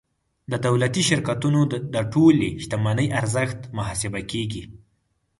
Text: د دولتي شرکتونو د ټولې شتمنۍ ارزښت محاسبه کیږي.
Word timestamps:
د 0.51 0.53
دولتي 0.67 1.01
شرکتونو 1.09 1.59
د 1.93 1.97
ټولې 2.13 2.49
شتمنۍ 2.63 3.07
ارزښت 3.19 3.59
محاسبه 3.77 4.19
کیږي. 4.31 4.63